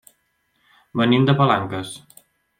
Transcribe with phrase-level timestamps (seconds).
[1.03, 1.95] Venim de Palanques.